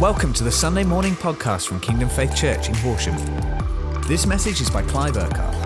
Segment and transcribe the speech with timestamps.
[0.00, 3.16] Welcome to the Sunday morning podcast from Kingdom Faith Church in Horsham.
[4.06, 5.56] This message is by Clive Urquhart.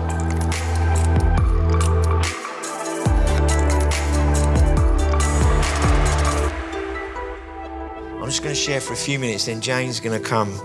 [8.19, 10.59] I'm just going to share for a few minutes, then Jane's going to come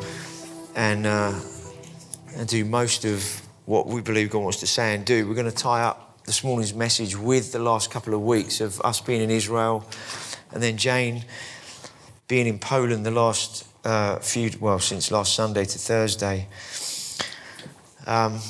[0.74, 1.38] and, uh,
[2.36, 5.28] and do most of what we believe God wants to say and do.
[5.28, 8.80] We're going to tie up this morning's message with the last couple of weeks of
[8.80, 9.86] us being in Israel
[10.52, 11.26] and then Jane
[12.28, 16.48] being in Poland the last uh, few, well, since last Sunday to Thursday.
[18.06, 18.40] Um,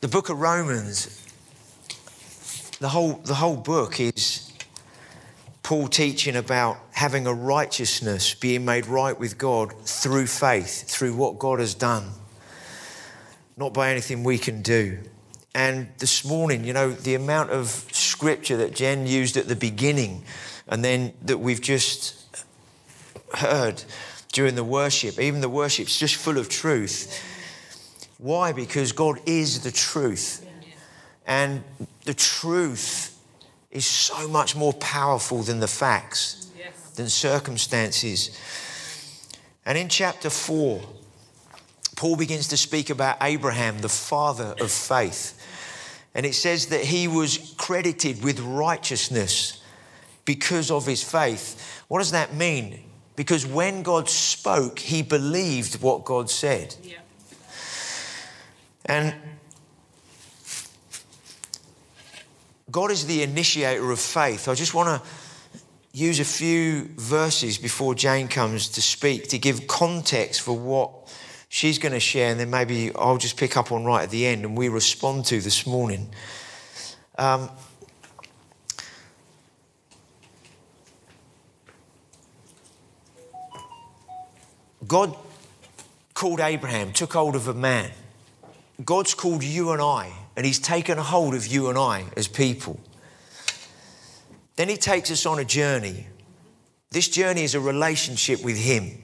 [0.00, 1.20] the book of Romans,
[2.80, 4.52] the whole, the whole book is
[5.62, 11.38] Paul teaching about having a righteousness, being made right with God through faith, through what
[11.38, 12.10] God has done,
[13.56, 14.98] not by anything we can do.
[15.54, 20.24] And this morning, you know, the amount of scripture that Jen used at the beginning
[20.68, 22.44] and then that we've just
[23.34, 23.82] heard
[24.32, 27.22] during the worship, even the worship's just full of truth.
[28.18, 28.52] Why?
[28.52, 30.46] Because God is the truth.
[31.26, 31.62] And
[32.04, 33.18] the truth
[33.70, 36.50] is so much more powerful than the facts,
[36.96, 38.38] than circumstances.
[39.66, 40.82] And in chapter 4,
[41.96, 45.40] Paul begins to speak about Abraham, the father of faith.
[46.14, 49.63] And it says that he was credited with righteousness
[50.24, 51.84] because of his faith.
[51.88, 52.80] What does that mean?
[53.16, 56.74] Because when God spoke, he believed what God said.
[56.82, 56.98] Yeah.
[58.86, 59.14] And
[62.70, 64.48] God is the initiator of faith.
[64.48, 65.08] I just want to
[65.92, 70.90] use a few verses before Jane comes to speak to give context for what
[71.48, 74.26] she's going to share, and then maybe I'll just pick up on right at the
[74.26, 76.08] end and we respond to this morning.
[77.16, 77.48] Um,
[84.86, 85.16] God
[86.14, 87.90] called Abraham, took hold of a man.
[88.84, 92.80] God's called you and I, and He's taken hold of you and I as people.
[94.56, 96.06] Then He takes us on a journey.
[96.90, 99.02] This journey is a relationship with Him.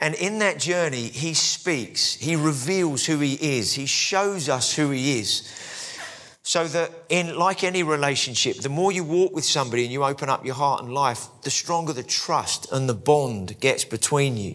[0.00, 4.90] And in that journey, He speaks, He reveals who He is, He shows us who
[4.90, 5.50] He is.
[6.46, 10.28] So that in like any relationship, the more you walk with somebody and you open
[10.28, 14.54] up your heart and life, the stronger the trust and the bond gets between you.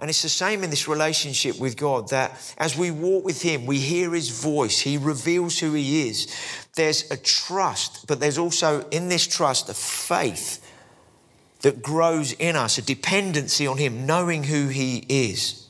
[0.00, 3.64] And it's the same in this relationship with God that as we walk with Him,
[3.64, 6.34] we hear His voice, He reveals who He is.
[6.74, 10.64] There's a trust, but there's also in this trust a faith
[11.60, 15.68] that grows in us, a dependency on Him, knowing who He is.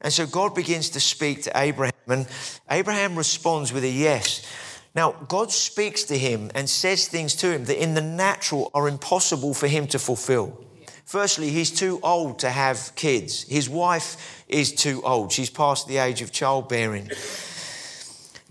[0.00, 2.26] And so God begins to speak to Abraham, and
[2.70, 4.46] Abraham responds with a yes.
[4.94, 8.88] Now, God speaks to him and says things to him that in the natural are
[8.88, 10.58] impossible for him to fulfill.
[11.04, 13.42] Firstly, he's too old to have kids.
[13.42, 15.32] His wife is too old.
[15.32, 17.10] She's past the age of childbearing.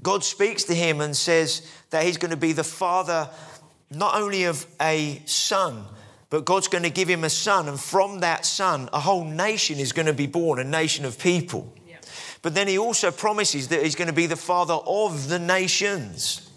[0.02, 3.30] God speaks to him and says that he's going to be the father
[3.92, 5.86] not only of a son,
[6.30, 7.68] but God's going to give him a son.
[7.68, 11.20] And from that son, a whole nation is going to be born, a nation of
[11.20, 11.74] people.
[12.42, 16.52] But then he also promises that he's going to be the father of the nations.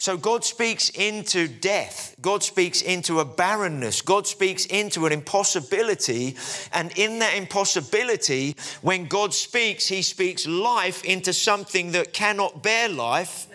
[0.00, 2.14] So God speaks into death.
[2.20, 4.00] God speaks into a barrenness.
[4.00, 6.36] God speaks into an impossibility.
[6.72, 12.88] And in that impossibility, when God speaks, He speaks life into something that cannot bear
[12.88, 13.47] life.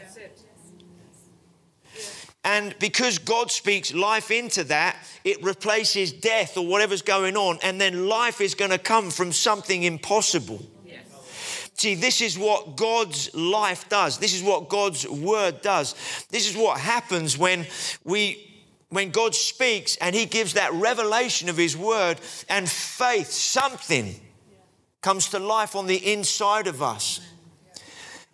[2.45, 7.59] And because God speaks life into that, it replaces death or whatever's going on.
[7.63, 10.61] And then life is going to come from something impossible.
[11.75, 14.19] See, this is what God's life does.
[14.19, 15.95] This is what God's word does.
[16.29, 17.65] This is what happens when
[18.03, 18.49] we
[18.89, 24.15] when God speaks and he gives that revelation of his word and faith, something
[25.01, 27.19] comes to life on the inside of us.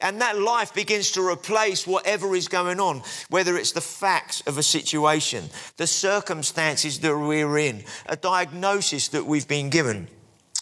[0.01, 4.57] And that life begins to replace whatever is going on, whether it's the facts of
[4.57, 10.07] a situation, the circumstances that we're in, a diagnosis that we've been given.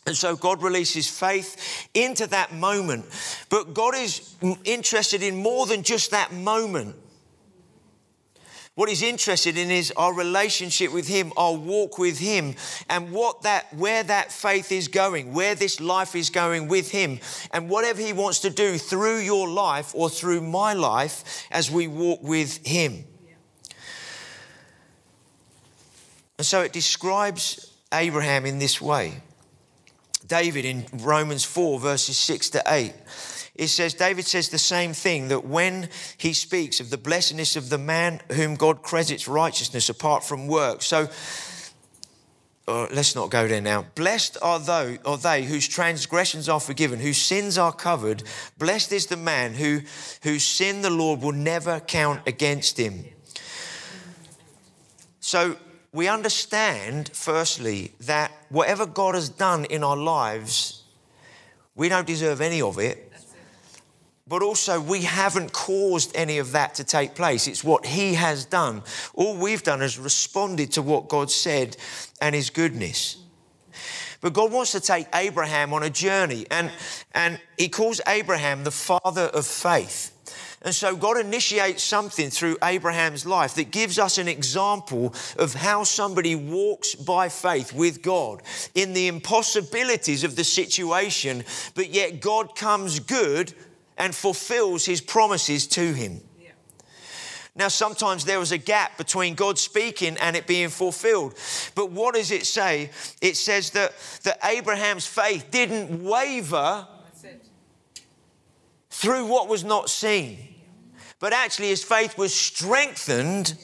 [0.07, 3.05] And so God releases faith into that moment.
[3.49, 6.95] But God is interested in more than just that moment.
[8.77, 12.53] What he's interested in is our relationship with him, our walk with him,
[12.87, 17.19] and what that where that faith is going, where this life is going with him,
[17.51, 21.87] and whatever he wants to do through your life or through my life as we
[21.87, 23.03] walk with him.
[26.37, 29.23] And so it describes Abraham in this way.
[30.27, 32.93] David in Romans 4, verses 6 to 8.
[33.57, 37.69] It says, David says the same thing that when he speaks of the blessedness of
[37.69, 40.83] the man whom God credits righteousness apart from work.
[40.83, 41.09] So
[42.67, 43.85] uh, let's not go there now.
[43.95, 48.23] Blessed are they, are they whose transgressions are forgiven, whose sins are covered.
[48.57, 49.81] Blessed is the man who,
[50.21, 53.05] whose sin the Lord will never count against him.
[55.19, 55.55] So
[55.93, 60.83] we understand, firstly, that whatever God has done in our lives,
[61.73, 63.06] we don't deserve any of it.
[64.29, 67.47] But also, we haven't caused any of that to take place.
[67.47, 68.83] It's what He has done.
[69.13, 71.77] All we've done is responded to what God said
[72.19, 73.17] and His goodness.
[74.19, 76.71] But God wants to take Abraham on a journey, and,
[77.13, 80.13] and He calls Abraham the father of faith.
[80.63, 85.83] And so God initiates something through Abraham's life that gives us an example of how
[85.83, 88.41] somebody walks by faith with God
[88.73, 91.43] in the impossibilities of the situation,
[91.75, 93.53] but yet God comes good
[93.97, 96.21] and fulfills his promises to him.
[97.57, 101.33] Now, sometimes there was a gap between God speaking and it being fulfilled.
[101.73, 102.91] But what does it say?
[103.19, 106.87] It says that, that Abraham's faith didn't waver
[108.91, 110.37] through what was not seen.
[111.19, 113.55] But actually, his faith was strengthened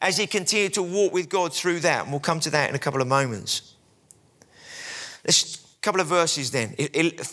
[0.00, 2.04] as he continued to walk with God through that.
[2.04, 3.74] And we'll come to that in a couple of moments.
[5.26, 6.74] Let's a couple of verses then.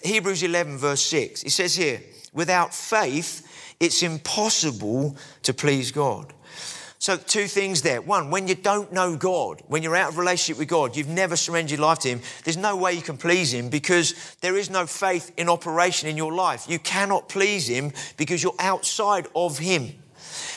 [0.03, 1.43] Hebrews 11, verse 6.
[1.43, 2.01] It says here,
[2.33, 3.47] Without faith,
[3.79, 6.33] it's impossible to please God.
[7.01, 7.99] So, two things there.
[7.99, 11.35] One, when you don't know God, when you're out of relationship with God, you've never
[11.35, 14.69] surrendered your life to Him, there's no way you can please Him because there is
[14.69, 16.69] no faith in operation in your life.
[16.69, 19.95] You cannot please Him because you're outside of Him.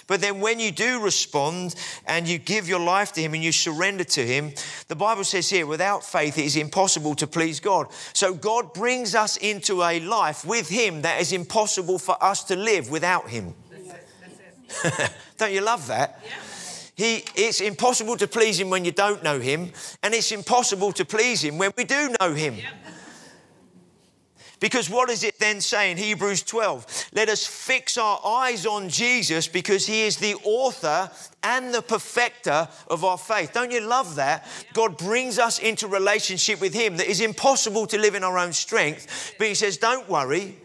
[0.06, 1.74] But then when you do respond
[2.06, 4.52] and you give your life to Him and you surrender to Him,
[4.88, 7.88] the Bible says here, without faith, it is impossible to please God.
[8.12, 12.56] So God brings us into a life with Him that is impossible for us to
[12.56, 13.54] live without Him.
[15.38, 16.20] don't you love that?
[16.24, 16.32] Yeah.
[16.96, 19.72] He, it's impossible to please Him when you don't know Him,
[20.02, 22.54] and it's impossible to please Him when we do know Him.
[22.54, 22.70] Yeah.
[24.60, 27.10] Because what does it then say in Hebrews 12?
[27.12, 31.10] Let us fix our eyes on Jesus because he is the author
[31.42, 33.52] and the perfecter of our faith.
[33.52, 34.46] Don't you love that?
[34.72, 38.52] God brings us into relationship with him that is impossible to live in our own
[38.52, 39.34] strength.
[39.38, 40.56] But he says, Don't worry,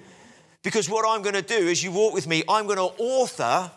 [0.63, 3.71] because what I'm going to do is you walk with me, I'm going to author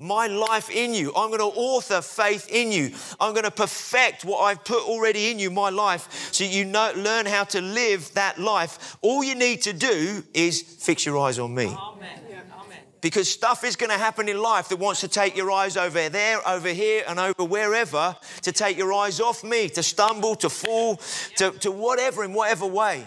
[0.00, 1.12] my life in you.
[1.14, 2.92] I'm going to author faith in you.
[3.20, 6.92] I'm going to perfect what I've put already in you, my life, so you know,
[6.96, 8.96] learn how to live that life.
[9.02, 11.66] All you need to do is fix your eyes on me.
[11.66, 11.76] Amen.
[11.78, 12.78] Amen.
[13.00, 16.08] Because stuff is going to happen in life that wants to take your eyes over
[16.08, 20.50] there, over here, and over wherever, to take your eyes off me, to stumble, to
[20.50, 20.96] fall,
[21.36, 23.04] to, to whatever, in whatever way.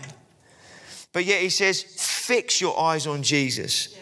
[1.11, 3.95] But yet he says, fix your eyes on Jesus.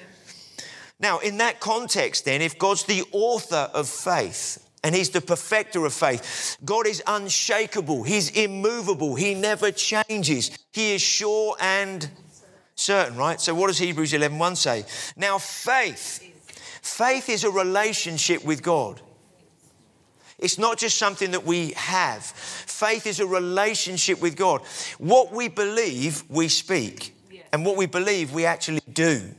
[1.01, 5.85] Now, in that context, then, if God's the author of faith, and he's the perfecter
[5.85, 6.57] of faith.
[6.65, 8.03] God is unshakable.
[8.03, 9.15] He's immovable.
[9.15, 10.57] He never changes.
[10.71, 12.09] He is sure and
[12.75, 13.39] certain, right?
[13.39, 14.85] So what does Hebrews 11:1 say?
[15.15, 16.23] Now faith
[16.81, 19.01] faith is a relationship with God.
[20.39, 22.23] It's not just something that we have.
[22.23, 24.61] Faith is a relationship with God.
[24.97, 27.15] What we believe, we speak.
[27.53, 29.35] And what we believe, we actually do.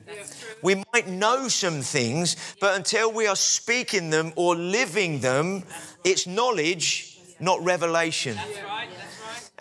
[0.63, 5.65] We might know some things, but until we are speaking them or living them,
[6.05, 8.39] it's knowledge, not revelation.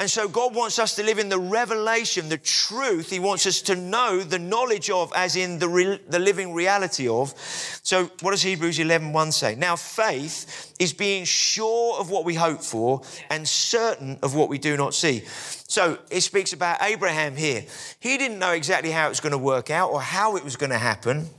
[0.02, 3.12] And so God wants us to live in the revelation, the truth.
[3.12, 7.08] He wants us to know the knowledge of, as in the, re- the living reality
[7.08, 7.36] of.
[7.84, 9.54] So what does Hebrews 11 1 say?
[9.54, 14.58] Now, faith is being sure of what we hope for and certain of what we
[14.58, 15.20] do not see.
[15.68, 17.64] So it speaks about Abraham here.
[18.00, 20.56] He didn't know exactly how it was going to work out or how it was
[20.56, 21.30] going to happen.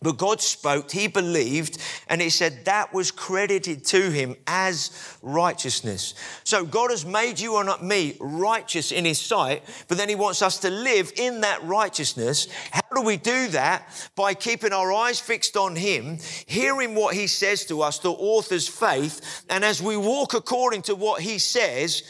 [0.00, 1.78] But God spoke, he believed,
[2.08, 6.14] and it said that was credited to him as righteousness.
[6.44, 10.40] So God has made you and me righteous in his sight, but then he wants
[10.40, 12.46] us to live in that righteousness.
[12.70, 14.10] How do we do that?
[14.14, 18.68] By keeping our eyes fixed on him, hearing what he says to us, the author's
[18.68, 22.04] faith, and as we walk according to what he says,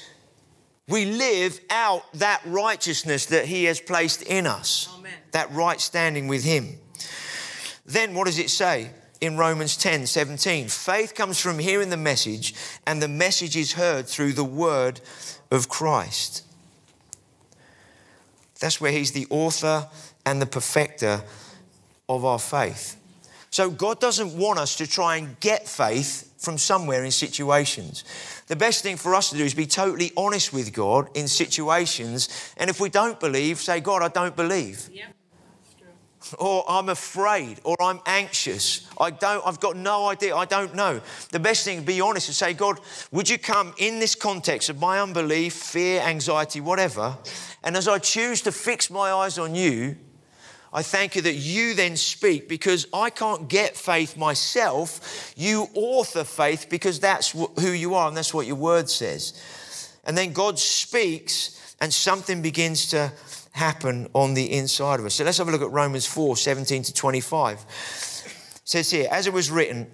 [0.88, 5.12] we live out that righteousness that he has placed in us, Amen.
[5.32, 6.78] that right standing with him.
[7.88, 8.90] Then what does it say
[9.22, 10.68] in Romans 10 17?
[10.68, 12.54] Faith comes from hearing the message,
[12.86, 15.00] and the message is heard through the word
[15.50, 16.44] of Christ.
[18.60, 19.88] That's where he's the author
[20.26, 21.22] and the perfecter
[22.10, 22.96] of our faith.
[23.50, 28.04] So God doesn't want us to try and get faith from somewhere in situations.
[28.48, 32.52] The best thing for us to do is be totally honest with God in situations.
[32.58, 34.90] And if we don't believe, say, God, I don't believe.
[34.92, 35.14] Yep.
[36.34, 38.88] Or I'm afraid, or I'm anxious.
[39.00, 40.36] I don't, I've got no idea.
[40.36, 41.00] I don't know.
[41.30, 42.80] The best thing, to be honest, is say, God,
[43.12, 47.16] would you come in this context of my unbelief, fear, anxiety, whatever,
[47.62, 49.96] and as I choose to fix my eyes on you,
[50.72, 55.32] I thank you that you then speak because I can't get faith myself.
[55.36, 59.40] You author faith because that's who you are and that's what your word says.
[60.04, 63.12] And then God speaks and something begins to
[63.58, 65.14] happen on the inside of us.
[65.14, 67.58] So let's have a look at Romans 4 17 to 25.
[67.58, 69.90] It says here, as it was written,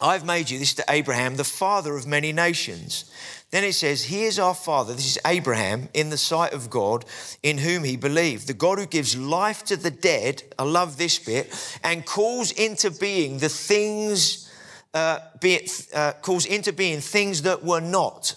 [0.00, 3.10] I've made you, this to Abraham, the father of many nations.
[3.50, 7.04] Then it says, He is our father, this is Abraham, in the sight of God,
[7.42, 8.46] in whom he believed.
[8.46, 12.90] The God who gives life to the dead, I love this bit, and calls into
[12.90, 14.50] being the things,
[14.94, 18.36] uh, be it, uh, calls into being things that were not.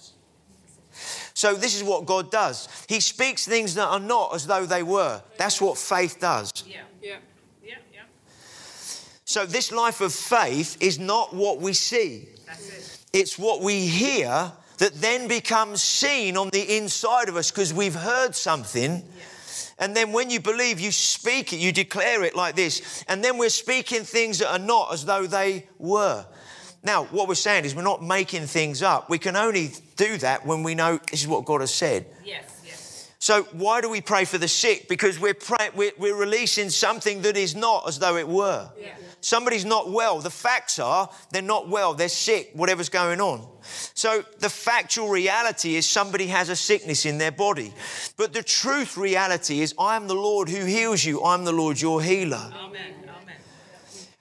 [1.33, 2.67] So, this is what God does.
[2.87, 5.21] He speaks things that are not as though they were.
[5.37, 6.51] That's what faith does.
[6.67, 7.15] Yeah, yeah,
[7.63, 8.01] yeah, yeah.
[9.25, 12.99] So, this life of faith is not what we see, That's it.
[13.13, 17.95] it's what we hear that then becomes seen on the inside of us because we've
[17.95, 19.03] heard something.
[19.79, 23.03] And then when you believe, you speak it, you declare it like this.
[23.07, 26.25] And then we're speaking things that are not as though they were.
[26.83, 29.09] Now, what we're saying is we're not making things up.
[29.09, 32.05] We can only do that when we know this is what God has said.
[32.25, 33.09] Yes, yes.
[33.19, 34.89] So, why do we pray for the sick?
[34.89, 38.69] Because we're, pray- we're, we're releasing something that is not as though it were.
[38.77, 38.95] Yeah.
[39.21, 40.19] Somebody's not well.
[40.19, 43.47] The facts are they're not well, they're sick, whatever's going on.
[43.93, 47.73] So, the factual reality is somebody has a sickness in their body.
[48.17, 51.79] But the truth reality is, I am the Lord who heals you, I'm the Lord
[51.79, 52.51] your healer.
[52.53, 53.12] Amen, amen.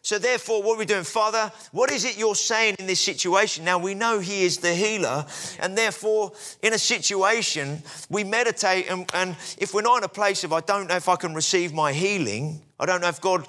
[0.04, 1.04] So, therefore, what are we doing?
[1.04, 3.64] Father, what is it you're saying in this situation?
[3.64, 5.24] Now, we know He is the healer,
[5.60, 7.80] and therefore, in a situation,
[8.10, 8.90] we meditate.
[8.90, 11.34] And, and if we're not in a place of, I don't know if I can
[11.34, 13.46] receive my healing, I don't know if God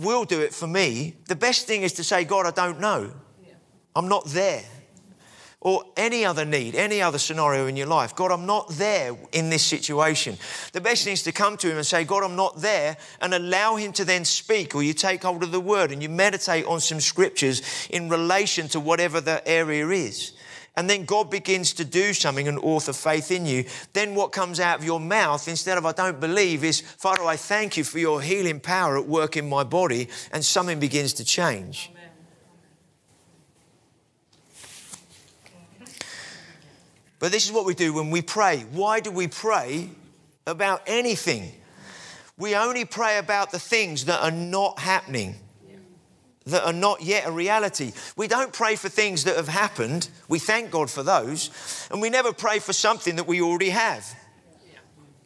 [0.00, 3.12] will do it for me, the best thing is to say, God, I don't know.
[3.96, 4.62] I'm not there.
[5.64, 8.14] Or any other need, any other scenario in your life.
[8.14, 10.36] God, I'm not there in this situation.
[10.72, 13.32] The best thing is to come to Him and say, God, I'm not there, and
[13.32, 14.74] allow Him to then speak.
[14.74, 18.68] Or you take hold of the Word and you meditate on some scriptures in relation
[18.68, 20.32] to whatever the area is.
[20.76, 23.64] And then God begins to do something and author faith in you.
[23.94, 27.36] Then what comes out of your mouth, instead of I don't believe, is Father, I
[27.36, 31.24] thank you for your healing power at work in my body, and something begins to
[31.24, 31.90] change.
[37.24, 38.66] But this is what we do when we pray.
[38.72, 39.88] Why do we pray
[40.46, 41.52] about anything?
[42.36, 45.36] We only pray about the things that are not happening,
[46.44, 47.92] that are not yet a reality.
[48.14, 50.10] We don't pray for things that have happened.
[50.28, 51.88] We thank God for those.
[51.90, 54.06] And we never pray for something that we already have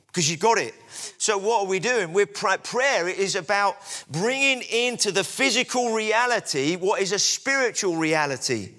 [0.07, 0.77] because you've got it.
[1.19, 2.13] So, what are we doing?
[2.13, 3.75] We're pray- prayer is about
[4.09, 8.71] bringing into the physical reality what is a spiritual reality.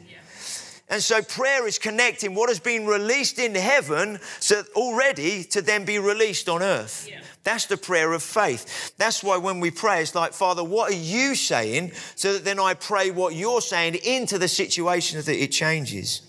[0.90, 5.86] And so prayer is connecting what has been released in heaven so already to then
[5.86, 7.08] be released on earth.
[7.10, 7.22] Yeah.
[7.44, 8.96] That's the prayer of faith.
[8.98, 11.92] That's why when we pray, it's like, Father, what are you saying?
[12.16, 16.24] So that then I pray what you're saying into the situation that it changes.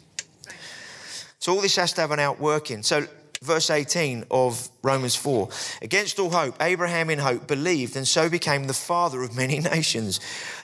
[1.39, 2.83] So all this has to have an outworking.
[2.83, 3.07] So
[3.43, 5.49] verse 18 of Romans 4
[5.81, 10.21] Against all hope, Abraham in hope believed and so became the father of many nations,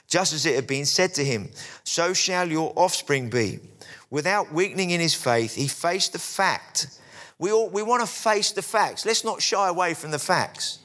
[0.07, 1.49] just as it had been said to him,
[1.83, 3.59] So shall your offspring be.
[4.09, 6.99] Without weakening in his faith, he faced the fact.
[7.39, 9.05] We, all, we want to face the facts.
[9.05, 10.79] Let's not shy away from the facts.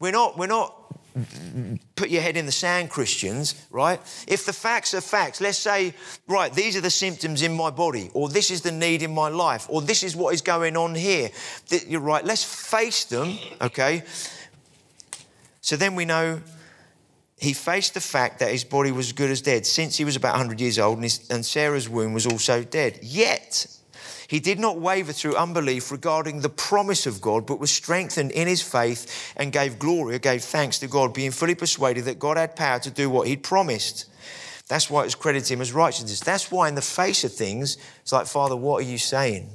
[0.00, 0.74] We're not, we're not
[1.94, 4.00] put your head in the sand, Christians, right?
[4.26, 5.94] If the facts are facts, let's say,
[6.26, 9.28] right, these are the symptoms in my body, or this is the need in my
[9.28, 11.30] life, or this is what is going on here.
[11.86, 14.02] You're right, let's face them, okay?
[15.60, 16.40] So then we know
[17.44, 20.16] he faced the fact that his body was as good as dead since he was
[20.16, 22.98] about 100 years old and, his, and Sarah's womb was also dead.
[23.02, 23.66] Yet,
[24.28, 28.48] he did not waver through unbelief regarding the promise of God, but was strengthened in
[28.48, 32.38] his faith and gave glory or gave thanks to God, being fully persuaded that God
[32.38, 34.10] had power to do what he'd promised.
[34.68, 36.20] That's why it was credited him as righteousness.
[36.20, 39.50] That's why, in the face of things, it's like, Father, what are you saying?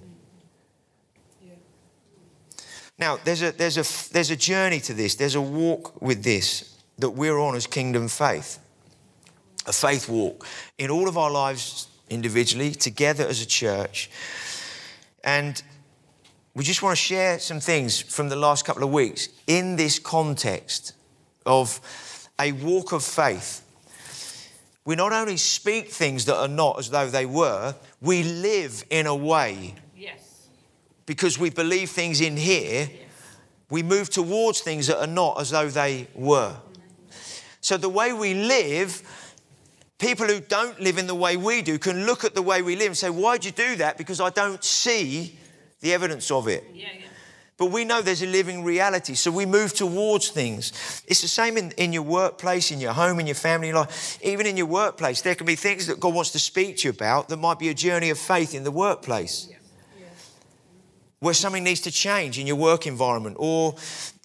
[3.00, 6.79] Now, there's a, there's, a, there's a journey to this, there's a walk with this
[7.00, 8.60] that we're on as kingdom faith,
[9.66, 10.46] a faith walk
[10.78, 14.10] in all of our lives individually, together as a church.
[15.24, 15.62] And
[16.54, 20.00] we just want to share some things from the last couple of weeks in this
[20.00, 20.94] context
[21.46, 21.80] of
[22.40, 23.64] a walk of faith.
[24.86, 29.06] We not only speak things that are not as though they were, we live in
[29.06, 30.48] a way Yes.
[31.06, 32.90] because we believe things in here
[33.70, 36.56] we move towards things that are not as though they were.
[37.62, 39.02] So the way we live,
[39.98, 42.76] people who don't live in the way we do can look at the way we
[42.76, 43.98] live and say, Why'd you do that?
[43.98, 45.38] Because I don't see
[45.82, 46.64] the evidence of it.
[46.74, 47.06] Yeah, yeah.
[47.60, 51.04] But we know there's a living reality, so we move towards things.
[51.08, 54.18] It's the same in, in your workplace, in your home, in your family life.
[54.24, 56.92] Even in your workplace, there can be things that God wants to speak to you
[56.92, 59.50] about that might be a journey of faith in the workplace.
[61.20, 63.76] Where something needs to change in your work environment, or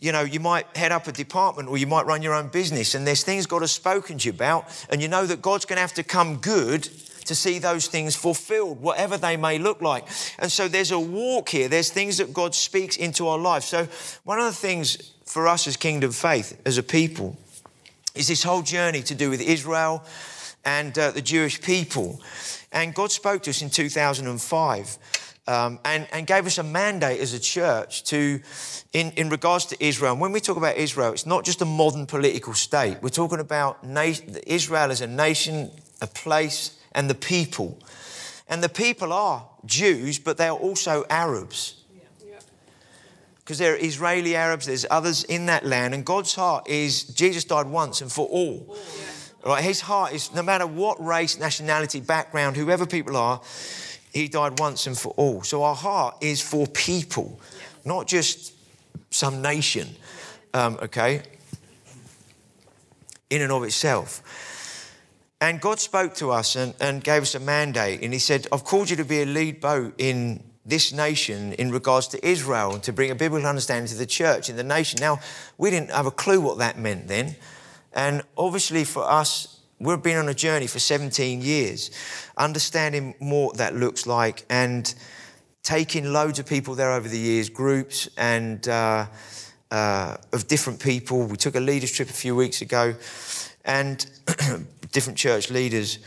[0.05, 2.95] you know, you might head up a department or you might run your own business,
[2.95, 5.79] and there's things God has spoken to you about, and you know that God's going
[5.79, 6.83] to have to come good
[7.25, 10.07] to see those things fulfilled, whatever they may look like.
[10.39, 13.65] And so there's a walk here, there's things that God speaks into our life.
[13.65, 13.89] So,
[14.25, 17.39] one of the things for us as Kingdom Faith, as a people,
[18.15, 20.05] is this whole journey to do with Israel
[20.67, 22.21] and uh, the Jewish people.
[22.73, 24.99] And God spoke to us in 2005.
[25.47, 28.41] Um, and, and gave us a mandate as a church to,
[28.95, 30.13] in, in regards to Israel.
[30.13, 32.97] And when we talk about Israel, it's not just a modern political state.
[33.03, 34.15] We're talking about na-
[34.47, 35.71] Israel as a nation,
[36.01, 37.79] a place, and the people.
[38.49, 41.85] And the people are Jews, but they are also Arabs.
[43.45, 47.45] Because there are Israeli Arabs, there's others in that land, and God's heart is Jesus
[47.45, 48.75] died once and for all.
[49.45, 49.63] Right?
[49.63, 53.43] His heart is no matter what race, nationality, background, whoever people are,
[54.15, 55.43] he died once and for all.
[55.43, 57.39] So our heart is for people,
[57.85, 58.55] not just
[59.11, 59.89] some nation,
[60.55, 61.23] um, okay,
[63.29, 64.23] in and of itself.
[65.41, 68.03] And God spoke to us and, and gave us a mandate.
[68.03, 71.71] And He said, I've called you to be a lead boat in this nation in
[71.71, 74.99] regards to Israel and to bring a biblical understanding to the church in the nation.
[75.01, 75.21] Now,
[75.59, 77.37] we didn't have a clue what that meant then.
[77.93, 81.91] And obviously, for us, we've been on a journey for 17 years,
[82.37, 84.95] understanding more what that looks like and
[85.63, 89.07] taking loads of people there over the years, groups and uh,
[89.71, 91.27] uh, of different people.
[91.27, 92.95] We took a leaders trip a few weeks ago
[93.65, 94.05] and
[94.93, 95.99] different church leaders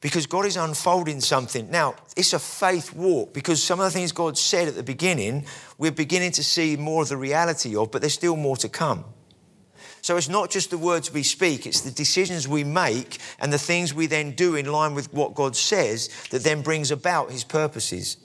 [0.00, 1.70] because God is unfolding something.
[1.70, 5.46] Now, it's a faith walk because some of the things God said at the beginning,
[5.78, 9.04] we're beginning to see more of the reality of, but there's still more to come.
[10.02, 13.58] So it's not just the words we speak, it's the decisions we make and the
[13.58, 17.44] things we then do in line with what God says that then brings about his
[17.44, 18.16] purposes.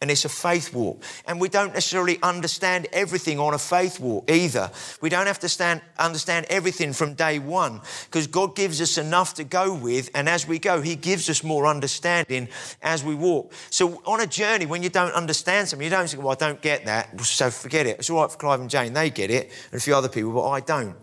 [0.00, 1.02] And it's a faith walk.
[1.26, 4.70] And we don't necessarily understand everything on a faith walk either.
[5.00, 9.34] We don't have to stand, understand everything from day one because God gives us enough
[9.34, 10.10] to go with.
[10.14, 12.48] And as we go, He gives us more understanding
[12.80, 13.52] as we walk.
[13.70, 16.62] So on a journey, when you don't understand something, you don't think, well, I don't
[16.62, 17.20] get that.
[17.20, 17.98] So forget it.
[17.98, 18.92] It's all right for Clive and Jane.
[18.92, 19.50] They get it.
[19.72, 20.94] And a few other people, but I don't.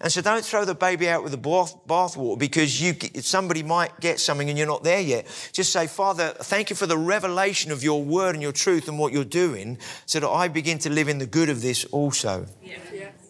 [0.00, 3.98] And so don't throw the baby out with the bath, bathwater because you, somebody might
[4.00, 5.26] get something and you're not there yet.
[5.52, 8.98] Just say, Father, thank you for the revelation of your word and your truth and
[8.98, 12.46] what you're doing so that I begin to live in the good of this also.
[12.62, 12.78] Yeah.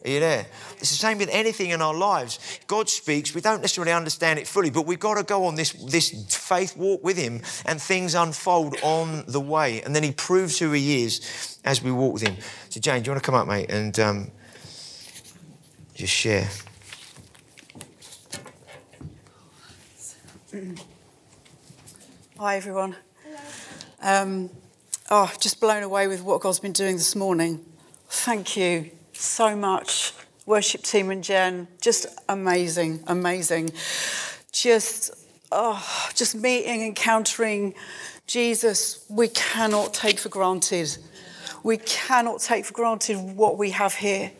[0.05, 0.47] Are you there?
[0.79, 2.61] It's the same with anything in our lives.
[2.67, 5.73] God speaks, we don't necessarily understand it fully, but we've got to go on this,
[5.73, 9.83] this faith walk with Him and things unfold on the way.
[9.83, 12.37] And then He proves who He is as we walk with Him.
[12.71, 14.31] So, Jane, do you want to come up, mate, and um,
[15.99, 16.49] just share?
[22.39, 22.95] Hi, everyone.
[24.01, 24.49] Um,
[25.11, 27.67] oh, just blown away with what God's been doing this morning.
[28.09, 30.13] Thank you so much,
[30.47, 31.67] worship team and Jen.
[31.81, 33.71] Just amazing, amazing.
[34.53, 35.11] Just,
[35.51, 35.85] oh,
[36.15, 37.75] just meeting, encountering
[38.29, 39.05] Jesus.
[39.09, 40.97] We cannot take for granted.
[41.65, 44.31] We cannot take for granted what we have here.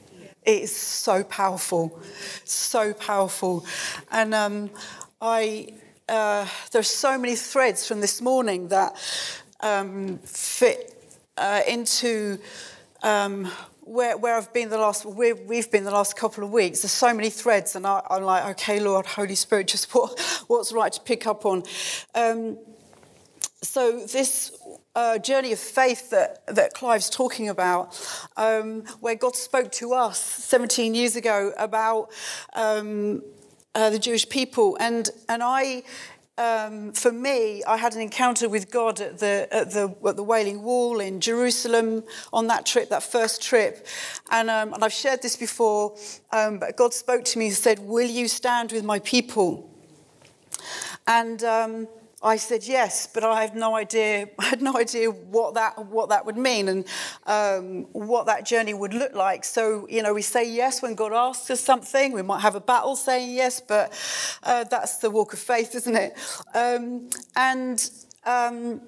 [0.49, 2.01] It is so powerful,
[2.47, 3.67] so powerful,
[4.11, 4.71] and um,
[5.21, 5.75] I
[6.09, 8.97] uh, there's so many threads from this morning that
[9.61, 10.95] um, fit
[11.37, 12.39] uh, into
[13.03, 13.45] um,
[13.83, 16.81] where, where I've been the last, where we've been the last couple of weeks.
[16.81, 20.73] There's so many threads, and I, am like, okay, Lord, Holy Spirit, just what, what's
[20.73, 21.63] right to pick up on.
[22.15, 22.57] Um,
[23.63, 24.59] so this
[24.99, 27.97] uh, journey of faith that, that Clive's talking about,
[28.37, 32.11] um, where God spoke to us 17 years ago about
[32.55, 33.23] um,
[33.77, 34.77] uh, the Jewish people.
[34.81, 35.85] And, and I,
[36.37, 40.25] um, for me, I had an encounter with God at the, at the, at the
[40.25, 43.87] Wailing Wall in Jerusalem on that trip, that first trip.
[44.33, 45.97] And, um, and I've shared this before,
[46.33, 49.71] um, but God spoke to me and said, Will you stand with my people?
[51.07, 51.89] And um,
[52.21, 54.29] I said yes, but I had no idea.
[54.39, 56.85] I had no idea what that what that would mean and
[57.27, 59.45] um, what that journey would look like.
[59.45, 62.13] So you know, we say yes when God asks us something.
[62.13, 63.93] We might have a battle saying yes, but
[64.43, 66.15] uh, that's the walk of faith, isn't it?
[66.55, 67.89] Um, and
[68.25, 68.81] um,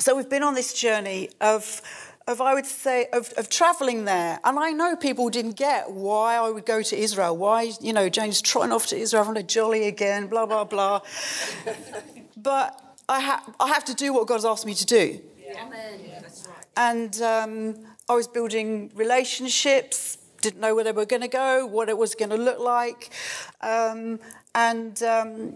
[0.00, 1.82] so we've been on this journey of
[2.26, 4.38] of I would say of, of traveling there.
[4.44, 7.36] And I know people didn't get why I would go to Israel.
[7.36, 11.00] Why, you know, Jane's trotting off to Israel on a jolly again, blah, blah, blah.
[12.42, 12.78] But
[13.08, 15.20] I, ha- I have to do what God's asked me to do.
[15.56, 16.00] Amen.
[16.20, 16.66] That's right.
[16.76, 21.88] And um, I was building relationships, didn't know where they were going to go, what
[21.88, 23.10] it was going to look like.
[23.60, 24.18] Um,
[24.54, 25.54] and um,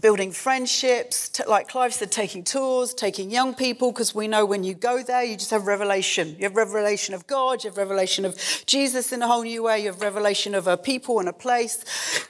[0.00, 4.64] building friendships, t- like Clive said, taking tours, taking young people, because we know when
[4.64, 6.36] you go there, you just have revelation.
[6.38, 9.80] You have revelation of God, you have revelation of Jesus in a whole new way,
[9.80, 11.84] you have revelation of a people and a place.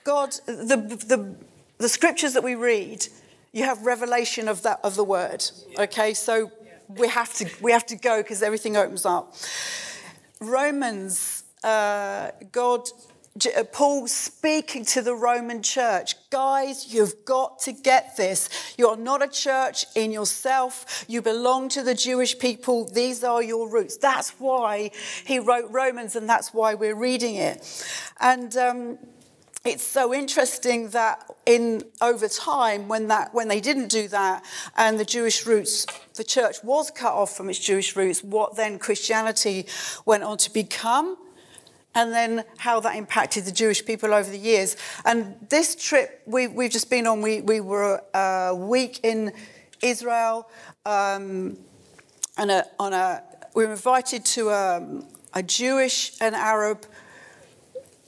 [0.04, 1.34] God, the, the,
[1.78, 3.06] the scriptures that we read,
[3.52, 5.44] you have revelation of that of the word.
[5.78, 6.50] Okay, so
[6.88, 9.34] we have to we have to go because everything opens up.
[10.40, 12.88] Romans, uh, God
[13.46, 18.48] uh, Paul speaking to the Roman church, guys, you've got to get this.
[18.76, 21.04] You're not a church in yourself.
[21.08, 22.86] You belong to the Jewish people.
[22.86, 23.96] These are your roots.
[23.96, 24.90] That's why
[25.24, 27.64] he wrote Romans, and that's why we're reading it.
[28.20, 28.98] And um,
[29.68, 34.44] it's so interesting that in over time, when that when they didn't do that,
[34.76, 38.22] and the Jewish roots, the church was cut off from its Jewish roots.
[38.22, 39.66] What then Christianity
[40.04, 41.16] went on to become
[41.94, 44.76] and then how that impacted the Jewish people over the years.
[45.04, 49.32] And this trip we, we've just been on, we, we were a week in
[49.82, 50.48] Israel,
[50.86, 51.58] um,
[52.36, 53.22] and a, on a,
[53.54, 55.02] we were invited to a,
[55.34, 56.86] a Jewish and Arab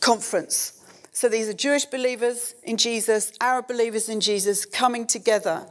[0.01, 0.80] conference.
[1.13, 5.67] So these are Jewish believers in Jesus, Arab believers in Jesus coming together.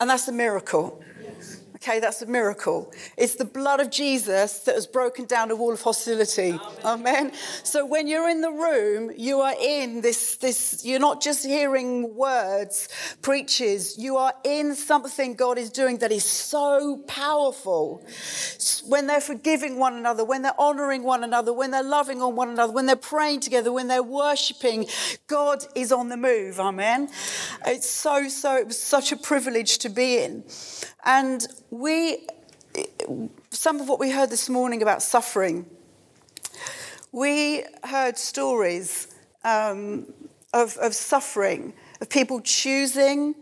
[0.00, 1.02] And that's a miracle.
[1.80, 2.92] Okay, that's a miracle.
[3.16, 6.58] It's the blood of Jesus that has broken down a wall of hostility.
[6.84, 7.32] Amen.
[7.62, 12.16] So when you're in the room, you are in this, this, you're not just hearing
[12.16, 12.88] words,
[13.22, 18.04] preaches, you are in something God is doing that is so powerful.
[18.86, 22.48] When they're forgiving one another, when they're honoring one another, when they're loving on one
[22.48, 24.88] another, when they're praying together, when they're worshiping,
[25.28, 26.58] God is on the move.
[26.58, 27.08] Amen.
[27.64, 30.42] It's so, so, it was such a privilege to be in.
[31.08, 32.26] And we,
[33.48, 35.64] some of what we heard this morning about suffering,
[37.12, 39.08] we heard stories
[39.42, 40.12] um,
[40.52, 43.34] of, of suffering, of people choosing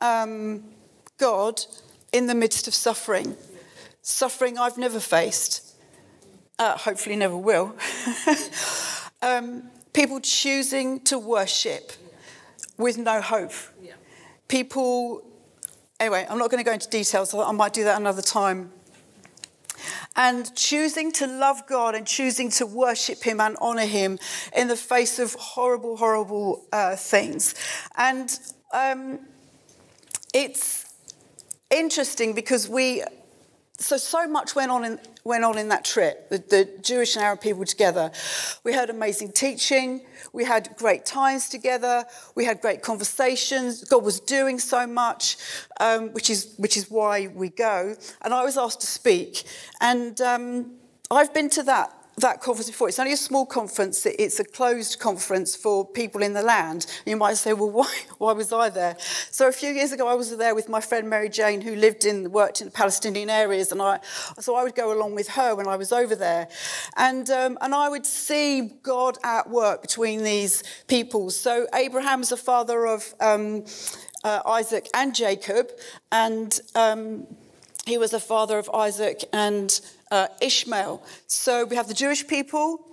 [0.00, 0.62] um,
[1.18, 1.60] God
[2.12, 3.36] in the midst of suffering.
[4.00, 5.74] Suffering I've never faced,
[6.60, 7.74] uh, hopefully never will.
[9.22, 11.94] um, people choosing to worship
[12.76, 13.50] with no hope.
[14.46, 15.27] People
[16.00, 18.70] Anyway, I'm not going to go into details, I might do that another time.
[20.14, 24.18] And choosing to love God and choosing to worship Him and honor Him
[24.56, 27.54] in the face of horrible, horrible uh, things.
[27.96, 28.30] And
[28.72, 29.20] um,
[30.32, 30.86] it's
[31.70, 33.02] interesting because we
[33.78, 36.28] so so much went on in went on in that trip.
[36.30, 38.10] The, the, jewish and arab people together.
[38.64, 40.02] We heard amazing teaching.
[40.32, 42.04] We had great times together.
[42.34, 43.84] We had great conversations.
[43.84, 45.36] God was doing so much
[45.80, 47.94] um, which is which is why we go.
[48.22, 49.44] And i was asked to speak.
[49.80, 50.72] And um,
[51.10, 52.88] i've been to that that conference before.
[52.88, 54.04] It's only a small conference.
[54.06, 56.86] It's a closed conference for people in the land.
[57.06, 58.96] You might say, well, why, why was I there?
[59.30, 62.04] So a few years ago, I was there with my friend Mary Jane, who lived
[62.04, 64.00] in, worked in the Palestinian areas, and I,
[64.38, 66.48] so I would go along with her when I was over there,
[66.96, 71.30] and um, and I would see God at work between these people.
[71.30, 73.64] So Abraham's the father of um,
[74.24, 75.70] uh, Isaac and Jacob,
[76.10, 77.26] and um,
[77.86, 81.02] he was the father of Isaac and uh, Ishmael.
[81.26, 82.84] So we have the Jewish people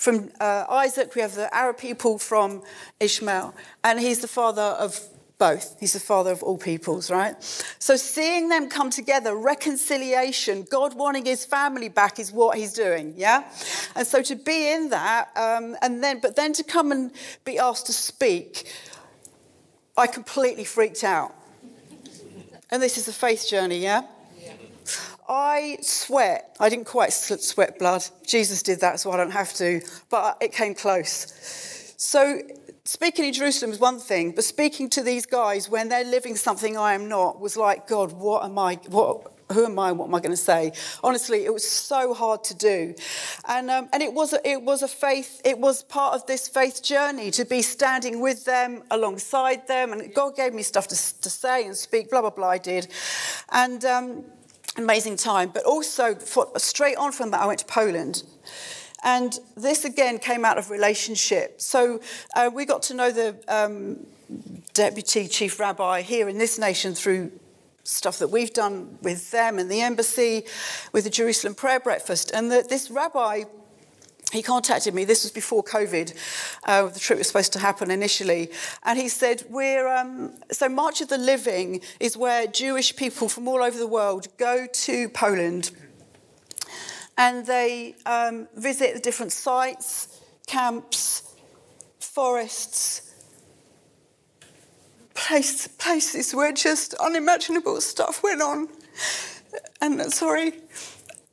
[0.00, 2.62] from uh, Isaac, we have the Arab people from
[3.00, 3.54] Ishmael,
[3.84, 4.98] and he's the father of
[5.36, 5.76] both.
[5.78, 7.34] He's the father of all peoples, right?
[7.78, 13.14] So seeing them come together, reconciliation, God wanting his family back is what he's doing,
[13.16, 13.44] yeah?
[13.94, 17.10] And so to be in that, um, and then, but then to come and
[17.44, 18.72] be asked to speak,
[19.96, 21.34] I completely freaked out.
[22.70, 24.02] And this is a faith journey, yeah?
[25.30, 26.56] I sweat.
[26.58, 28.04] I didn't quite sweat blood.
[28.26, 29.80] Jesus did that, so I don't have to.
[30.10, 31.94] But it came close.
[31.96, 32.40] So
[32.84, 36.76] speaking in Jerusalem is one thing, but speaking to these guys when they're living something
[36.76, 38.74] I am not was like, God, what am I?
[38.88, 39.32] What?
[39.52, 39.92] Who am I?
[39.92, 40.72] What am I going to say?
[41.04, 42.94] Honestly, it was so hard to do,
[43.46, 45.40] and um, and it was a, it was a faith.
[45.44, 50.12] It was part of this faith journey to be standing with them, alongside them, and
[50.14, 52.10] God gave me stuff to, to say and speak.
[52.10, 52.50] Blah blah blah.
[52.50, 52.88] I did,
[53.52, 53.84] and.
[53.84, 54.24] Um,
[54.82, 55.50] amazing time.
[55.52, 58.22] But also, for, straight on from that, I went to Poland.
[59.02, 61.60] And this again came out of relationship.
[61.60, 62.00] So
[62.34, 64.06] uh, we got to know the um,
[64.74, 67.32] deputy chief rabbi here in this nation through
[67.84, 70.44] stuff that we've done with them and the embassy,
[70.92, 72.30] with the Jerusalem prayer breakfast.
[72.32, 73.44] And the, this rabbi,
[74.32, 75.04] he contacted me.
[75.04, 76.14] This was before COVID.
[76.64, 78.50] Uh, the trip was supposed to happen initially,
[78.84, 83.48] and he said, "We're um, so March of the Living is where Jewish people from
[83.48, 85.72] all over the world go to Poland,
[87.18, 91.34] and they um, visit the different sites, camps,
[91.98, 93.06] forests."
[95.12, 98.68] Place, places where just unimaginable stuff went on.
[99.82, 100.52] And sorry,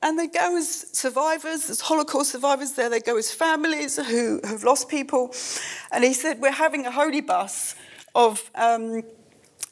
[0.02, 4.64] and they go as survivors, as Holocaust survivors there, they go as families who have
[4.64, 5.34] lost people.
[5.92, 7.76] And he said, We're having a holy bus
[8.14, 9.02] of um,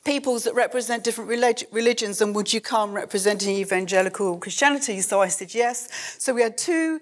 [0.03, 4.99] peoples that represent different relig- religions, and would you come representing evangelical Christianity?
[5.01, 5.89] So I said, Yes.
[6.17, 6.99] So we had two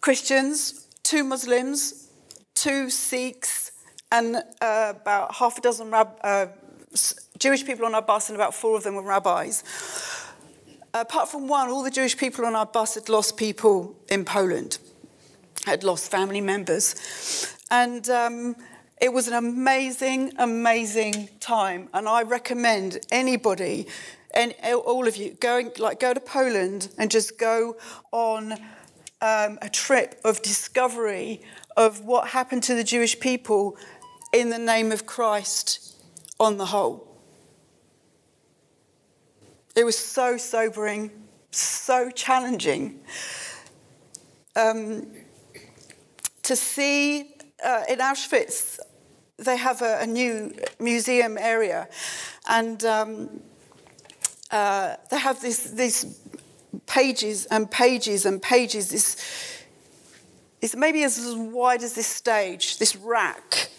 [0.00, 2.08] Christians, two Muslims,
[2.54, 3.70] two Sikhs,
[4.10, 6.46] and uh, about half a dozen rab- uh,
[7.38, 9.62] Jewish people on our bus, and about four of them were rabbis
[10.94, 14.78] apart from one, all the Jewish people on our bus had lost people in Poland,
[15.66, 17.56] had lost family members.
[17.70, 18.56] And um,
[19.00, 21.88] it was an amazing, amazing time.
[21.92, 23.86] And I recommend anybody,
[24.34, 27.76] and all of you, going like go to Poland and just go
[28.12, 28.52] on
[29.20, 31.42] um, a trip of discovery
[31.76, 33.76] of what happened to the Jewish people
[34.32, 35.96] in the name of Christ
[36.38, 37.07] on the whole.
[39.78, 41.12] It was so sobering,
[41.52, 42.98] so challenging.
[44.56, 45.06] Um,
[46.42, 48.80] to see uh, in Auschwitz,
[49.36, 51.88] they have a, a new museum area,
[52.48, 53.40] and um,
[54.50, 56.18] uh, they have this, these
[56.86, 58.90] pages and pages and pages.
[58.90, 59.16] This
[60.60, 63.70] it's maybe as wide as this stage, this rack,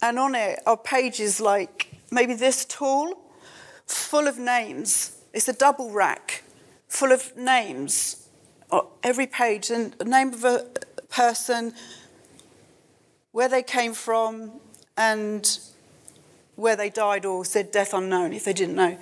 [0.00, 3.32] and on it are pages like maybe this tall,
[3.88, 6.44] full of names it's a double rack
[6.88, 8.28] full of names,
[9.02, 10.64] every page, and the name of a
[11.08, 11.74] person,
[13.32, 14.52] where they came from,
[14.96, 15.58] and
[16.54, 18.96] where they died or said death unknown if they didn't know.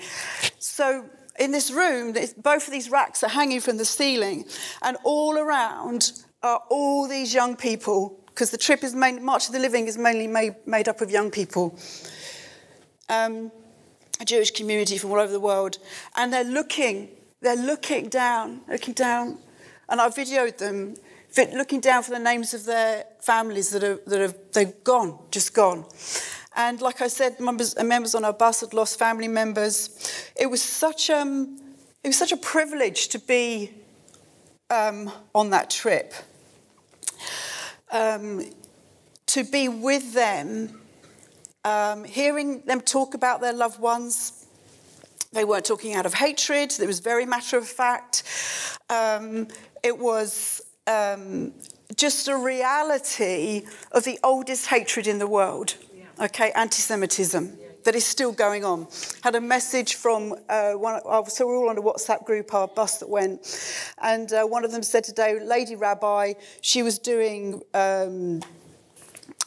[0.59, 1.05] So
[1.39, 4.47] in this room, both of these racks are hanging from the ceiling,
[4.81, 9.53] and all around are all these young people, because the trip is main, March of
[9.53, 11.79] the Living is mainly made, made up of young people.
[13.11, 13.53] Um,
[14.23, 15.79] a Jewish community from all over the world,
[16.17, 17.09] and they're looking,
[17.41, 19.39] they're looking down, looking down,
[19.89, 20.95] and I videoed them
[21.55, 25.53] looking down for the names of their families that are that have they've gone, just
[25.55, 25.85] gone.
[26.55, 30.31] And like I said, members, members on our bus had lost family members.
[30.37, 31.59] It was such um,
[32.05, 33.73] it was such a privilege to be
[34.71, 36.15] um, on that trip.
[37.91, 38.45] Um,
[39.27, 40.82] to be with them
[41.65, 44.47] um, hearing them talk about their loved ones.
[45.33, 48.23] They weren't talking out of hatred, it was very matter of fact.
[48.91, 49.49] Um,
[49.83, 51.53] it was um,
[51.97, 55.77] just a reality of the oldest hatred in the world,
[56.21, 57.59] okay, anti Semitism.
[57.85, 58.87] That is still going on.
[59.25, 61.01] Had a message from uh, one.
[61.29, 63.41] So we're all on a WhatsApp group, our bus that went,
[64.01, 68.41] and uh, one of them said today, "Lady Rabbi, she was doing um,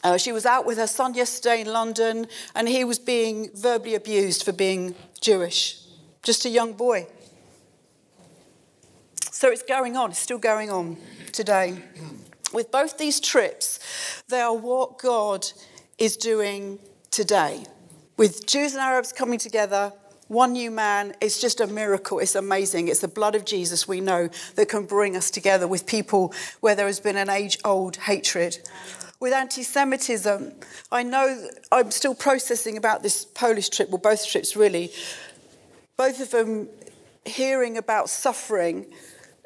[0.06, 3.96] uh, she was out with her son yesterday in London, and he was being verbally
[3.96, 5.80] abused for being Jewish.
[6.22, 7.08] Just a young boy.
[9.32, 10.96] So it's going on, it's still going on
[11.32, 11.82] today.
[12.52, 15.44] With both these trips, they are what God
[15.98, 16.78] is doing
[17.10, 17.64] today.
[18.16, 19.92] With Jews and Arabs coming together,
[20.28, 22.20] one new man, it's just a miracle.
[22.20, 22.86] It's amazing.
[22.86, 26.76] It's the blood of Jesus we know that can bring us together with people where
[26.76, 28.60] there has been an age old hatred
[29.20, 30.52] with anti Semitism.
[30.92, 34.92] I know I'm still processing about this Polish trip, well, both trips really.
[35.96, 36.68] Both of them
[37.24, 38.86] hearing about suffering.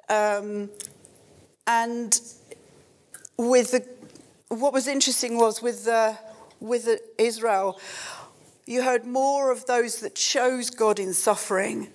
[0.08, 0.70] Um,
[1.66, 2.20] and
[3.36, 3.86] with the,
[4.48, 6.18] what was interesting was with, the,
[6.58, 7.80] with the Israel,
[8.66, 11.88] you heard more of those that chose God in suffering.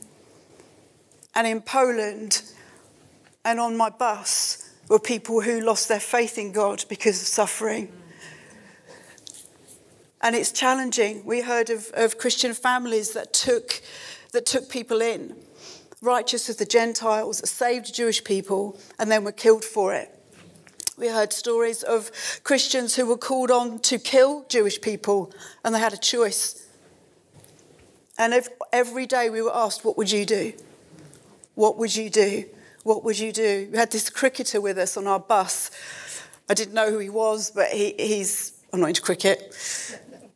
[1.36, 2.42] And in Poland,
[3.44, 7.92] and on my bus, were people who lost their faith in God because of suffering.
[10.22, 11.26] And it's challenging.
[11.26, 13.82] We heard of, of Christian families that took,
[14.32, 15.36] that took people in,
[16.02, 20.12] righteous as the Gentiles, saved Jewish people, and then were killed for it.
[20.98, 22.10] We heard stories of
[22.44, 26.68] Christians who were called on to kill Jewish people, and they had a choice.
[28.18, 30.54] And if, every day we were asked, What would you do?
[31.56, 32.46] What would you do?
[32.86, 33.68] What would you do?
[33.72, 35.72] We had this cricketer with us on our bus.
[36.48, 39.40] I didn't know who he was, but he, he's, I'm not into cricket.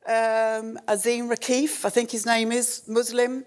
[0.08, 3.46] Um, Azim Rakif, I think his name is, Muslim,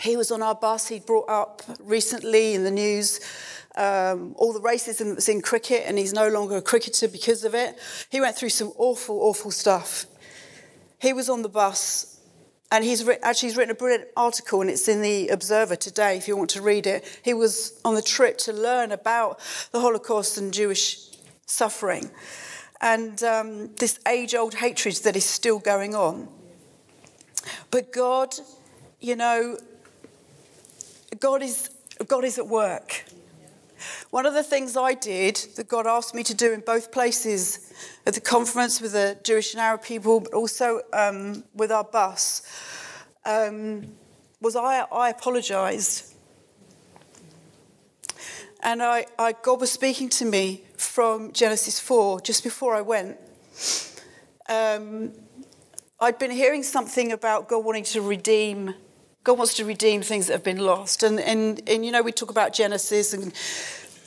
[0.00, 0.88] He was on our bus.
[0.88, 3.20] He brought up recently in the news
[3.76, 7.54] um, all the racism that's in cricket, and he's no longer a cricketer because of
[7.54, 7.78] it.
[8.08, 10.06] He went through some awful, awful stuff.
[10.98, 12.17] He was on the bus
[12.70, 16.16] and he's written, actually he's written a brilliant article and it's in the Observer today
[16.16, 17.20] if you want to read it.
[17.22, 19.40] He was on the trip to learn about
[19.72, 21.08] the Holocaust and Jewish
[21.46, 22.10] suffering
[22.80, 26.28] and um, this age-old hatred that is still going on.
[27.70, 28.34] But God,
[29.00, 29.58] you know,
[31.18, 31.70] God is,
[32.06, 33.04] God is at work.
[34.10, 37.72] One of the things I did that God asked me to do in both places,
[38.06, 42.42] at the conference with the Jewish and Arab people, but also um, with our bus,
[43.24, 43.86] um,
[44.40, 46.14] was I, I apologised.
[48.62, 53.16] And I, I, God was speaking to me from Genesis 4 just before I went.
[54.48, 55.12] Um,
[56.00, 58.74] I'd been hearing something about God wanting to redeem
[59.24, 61.02] God wants to redeem things that have been lost.
[61.02, 63.32] And, and, and you know, we talk about Genesis and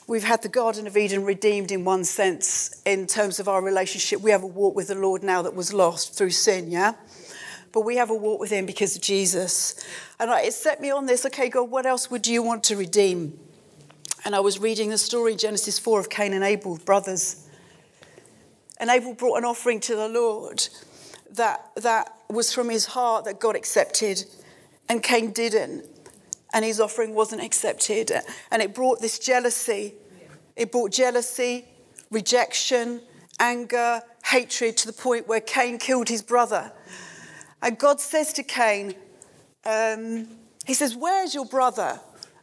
[0.07, 4.21] we've had the Garden of Eden redeemed in one sense in terms of our relationship.
[4.21, 6.93] We have a walk with the Lord now that was lost through sin, yeah?
[7.71, 9.85] But we have a walk with Him because of Jesus.
[10.19, 13.39] And it set me on this okay, God, what else would you want to redeem?
[14.25, 17.47] And I was reading the story in Genesis 4 of Cain and Abel, brothers.
[18.77, 20.67] And Abel brought an offering to the Lord
[21.31, 24.25] that, that was from his heart that God accepted
[24.89, 25.85] and Cain didn't.
[26.53, 28.11] And his offering wasn't accepted.
[28.51, 29.93] And it brought this jealousy.
[30.55, 31.65] It brought jealousy,
[32.09, 33.01] rejection,
[33.39, 36.73] anger, hatred to the point where Cain killed his brother.
[37.61, 38.95] And God says to Cain,
[39.65, 40.27] um,
[40.65, 41.99] He says, Where's your brother?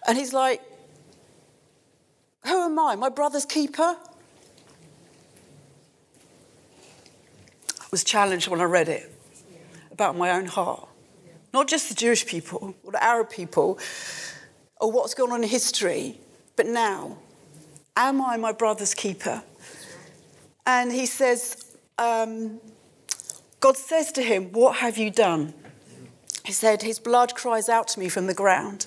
[0.06, 0.62] And he's like,
[2.46, 2.94] Who am I?
[2.94, 3.96] My brother's keeper?
[7.80, 9.12] I was challenged when I read it
[9.90, 10.88] about my own heart
[11.52, 13.78] not just the Jewish people or the Arab people
[14.80, 16.20] or what's gone on in history,
[16.56, 17.18] but now.
[17.96, 19.42] Am I my brother's keeper?
[20.64, 22.60] And he says, um,
[23.60, 25.52] God says to him, What have you done?
[26.44, 28.86] He said, His blood cries out to me from the ground.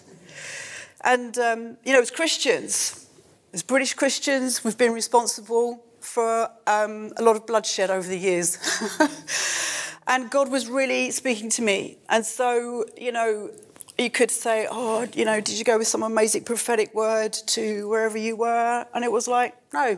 [1.04, 3.08] And, um, you know, as Christians,
[3.54, 8.58] as British Christians, we've been responsible for um, a lot of bloodshed over the years.
[10.12, 11.98] And God was really speaking to me.
[12.10, 13.50] And so, you know,
[13.98, 17.88] you could say, oh, you know, did you go with some amazing prophetic word to
[17.88, 18.86] wherever you were?
[18.94, 19.98] And it was like, no.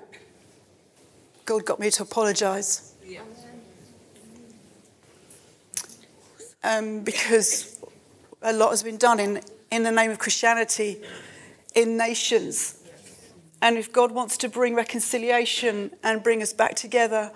[1.46, 2.94] God got me to apologize.
[3.04, 3.22] Yeah.
[6.64, 7.84] Um, because
[8.44, 11.02] a lot has been done in, in the name of Christianity
[11.74, 12.84] in nations.
[13.64, 17.32] And if God wants to bring reconciliation and bring us back together,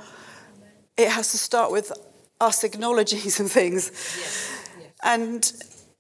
[0.96, 1.92] it has to start with
[2.40, 3.92] us acknowledging some things.
[3.92, 4.60] Yes.
[4.80, 4.92] Yes.
[5.04, 5.52] And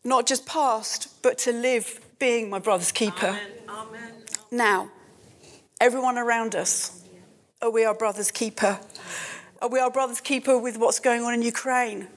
[0.03, 3.27] not just past, but to live being my brother's keeper.
[3.27, 3.51] Amen.
[3.69, 4.13] Amen.
[4.51, 4.89] Now,
[5.81, 7.03] everyone around us,
[7.61, 8.79] are we our brother's keeper?
[9.61, 12.07] Are we our brother's keeper with what's going on in Ukraine?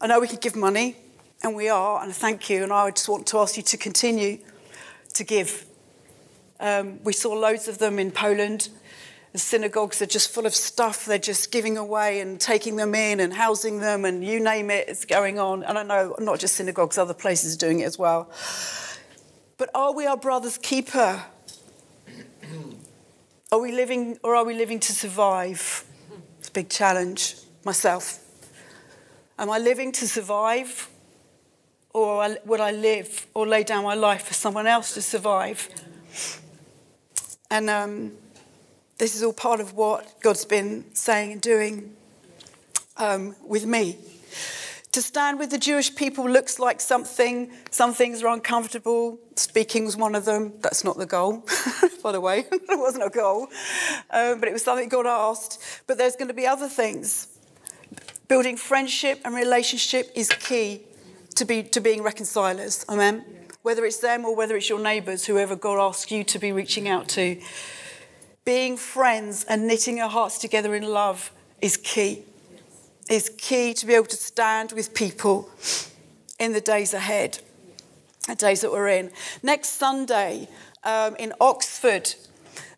[0.00, 0.96] I know we can give money,
[1.42, 2.62] and we are, and thank you.
[2.62, 4.38] And I just want to ask you to continue
[5.14, 5.66] to give.
[6.58, 8.68] Um, we saw loads of them in Poland
[9.32, 13.20] the synagogues are just full of stuff they're just giving away and taking them in
[13.20, 15.62] and housing them and you name it, it's going on.
[15.62, 18.28] And I know not just synagogues, other places are doing it as well.
[19.56, 21.22] But are we our brother's keeper?
[23.52, 25.84] Are we living or are we living to survive?
[26.38, 27.36] It's a big challenge.
[27.64, 28.20] Myself.
[29.38, 30.88] Am I living to survive?
[31.92, 35.68] Or would I live or lay down my life for someone else to survive?
[37.50, 38.12] And um,
[39.00, 41.96] this is all part of what God's been saying and doing
[42.98, 43.96] um, with me.
[44.92, 49.18] To stand with the Jewish people looks like something, some things are uncomfortable.
[49.36, 50.52] Speaking was one of them.
[50.60, 51.46] That's not the goal,
[52.02, 52.40] by the way.
[52.52, 53.48] it wasn't a goal.
[54.10, 55.62] Um, but it was something God asked.
[55.86, 57.28] But there's going to be other things.
[58.28, 60.82] Building friendship and relationship is key
[61.36, 62.84] to, be, to being reconcilers.
[62.86, 63.24] Amen?
[63.62, 66.86] Whether it's them or whether it's your neighbours, whoever God asks you to be reaching
[66.86, 67.40] out to
[68.44, 72.24] being friends and knitting our hearts together in love is key.
[73.08, 75.50] Is key to be able to stand with people
[76.38, 77.40] in the days ahead,
[78.26, 79.10] the days that we're in.
[79.42, 80.48] Next Sunday
[80.84, 82.14] um, in Oxford,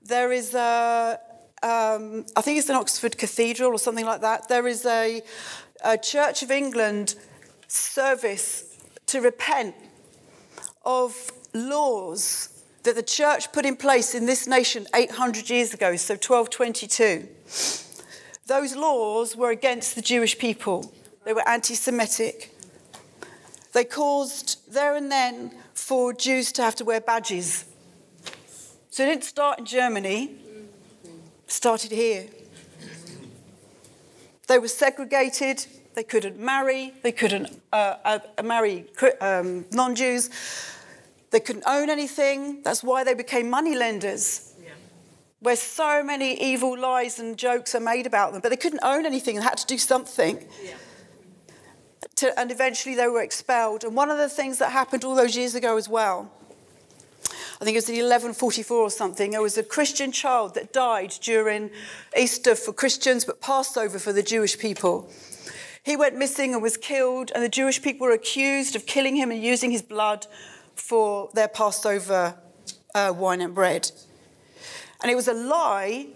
[0.02, 1.18] there is a,
[1.62, 4.48] um, I think it's an Oxford Cathedral or something like that.
[4.48, 5.22] There is a,
[5.84, 7.14] a Church of England
[7.68, 9.74] service to repent
[10.84, 16.14] of laws that the church put in place in this nation 800 years ago, so
[16.14, 17.28] 1222.
[18.46, 20.92] Those laws were against the Jewish people,
[21.24, 22.48] they were anti Semitic.
[23.72, 27.64] They caused there and then for Jews to have to wear badges.
[28.90, 30.30] So it didn't start in Germany,
[31.04, 32.26] it started here.
[34.48, 35.64] They were segregated,
[35.94, 38.84] they couldn't marry, they couldn't uh, uh, marry
[39.20, 40.28] um, non Jews,
[41.32, 42.62] they couldn't own anything.
[42.62, 44.70] That's why they became money lenders, yeah.
[45.40, 48.40] where so many evil lies and jokes are made about them.
[48.40, 50.46] But they couldn't own anything and had to do something.
[50.64, 50.74] Yeah.
[52.16, 53.84] To, and eventually they were expelled.
[53.84, 56.30] And one of the things that happened all those years ago as well
[57.62, 61.14] I think it was in 1144 or something, there was a Christian child that died
[61.20, 61.70] during
[62.18, 65.08] Easter for Christians, but Passover for the Jewish people.
[65.84, 69.30] He went missing and was killed, and the Jewish people were accused of killing him
[69.30, 70.26] and using his blood
[70.74, 72.36] for their Passover
[72.94, 73.90] uh, wine and bread.
[75.02, 76.06] And it was a lie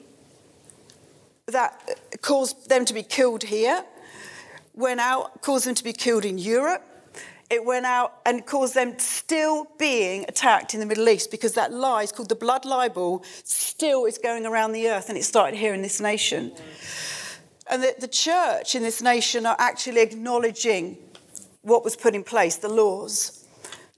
[1.47, 3.85] that caused them to be killed here,
[4.75, 6.83] went out, caused them to be killed in Europe,
[7.49, 11.73] it went out and caused them still being attacked in the Middle East because that
[11.73, 15.57] lie is called the blood libel, still is going around the earth and it started
[15.57, 16.53] here in this nation.
[17.71, 20.99] And the, the church in this nation are actually acknowledging
[21.63, 23.46] what was put in place, the laws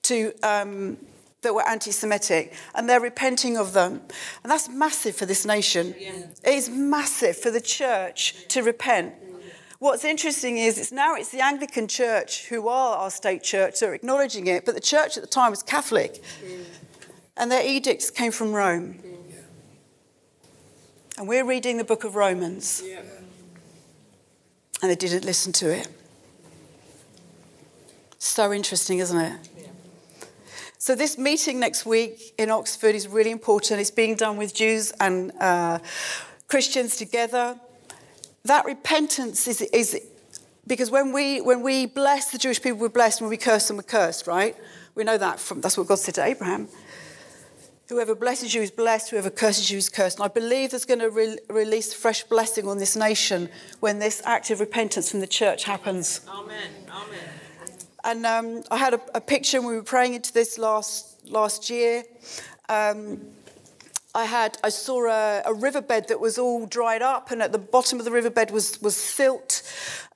[0.09, 0.97] to, um,
[1.43, 4.03] that were anti Semitic, and they're repenting of them.
[4.43, 5.95] And that's massive for this nation.
[5.99, 6.13] Yeah.
[6.45, 9.15] It is massive for the church to repent.
[9.79, 13.95] What's interesting is it's now it's the Anglican Church who are our state church, are
[13.95, 16.23] acknowledging it, but the church at the time was Catholic.
[17.37, 18.99] And their edicts came from Rome.
[21.17, 22.83] And we're reading the book of Romans.
[24.83, 25.89] And they didn't listen to it.
[28.19, 29.48] So interesting, isn't it?
[30.89, 33.79] So, this meeting next week in Oxford is really important.
[33.79, 35.81] It's being done with Jews and uh,
[36.47, 37.61] Christians together
[38.45, 40.01] that repentance is, is
[40.67, 43.21] because when we, when we bless the Jewish people, we're blessed.
[43.21, 44.57] When we curse them, we're cursed, right?
[44.95, 46.69] We know that from, that's what God said to Abraham.
[47.91, 50.17] Whoever blesses you is blessed, whoever curses you is cursed.
[50.17, 54.23] And I believe there's going to re- release fresh blessing on this nation when this
[54.25, 56.23] act of repentance from the church happens.
[56.27, 56.71] Amen.
[56.91, 57.38] Amen.
[58.09, 61.69] And um, I had a, a, picture when we were praying into this last, last
[61.69, 62.05] year.
[62.71, 63.21] Um,
[64.15, 67.59] I had I saw a, a, riverbed that was all dried up, and at the
[67.59, 69.63] bottom of the riverbed was was silt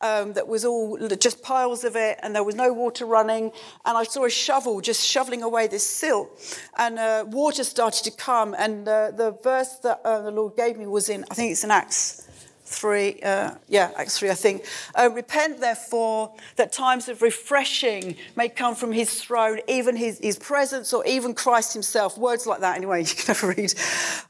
[0.01, 3.53] um, that was all just piles of it, and there was no water running.
[3.84, 6.30] And I saw a shovel just shoveling away this silt,
[6.78, 8.57] and uh, water started to come.
[8.59, 11.62] And uh, the verse that uh, the Lord gave me was in I think it's
[11.62, 12.26] in Acts
[12.72, 14.64] 3, uh, yeah, Acts 3, I think.
[14.94, 20.38] Uh, Repent, therefore, that times of refreshing may come from his throne, even his, his
[20.38, 22.18] presence, or even Christ himself.
[22.18, 23.74] Words like that, anyway, you can never read.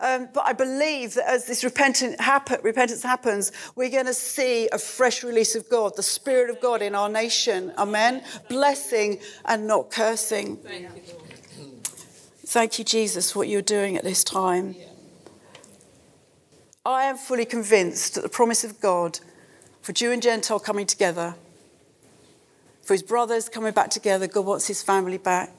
[0.00, 4.68] Um, but I believe that as this repentance, happen, repentance happens, we're going to see
[4.72, 7.72] a fresh release of God, the Spirit of God in our nation.
[7.78, 8.22] Amen.
[8.48, 10.56] Blessing and not cursing.
[10.56, 11.14] Thank you,
[12.44, 14.74] Thank you Jesus, for what you're doing at this time.
[14.78, 14.91] Yeah.
[16.84, 19.20] I am fully convinced that the promise of God
[19.82, 21.36] for Jew and Gentile coming together,
[22.82, 25.50] for his brothers coming back together, God wants his family back,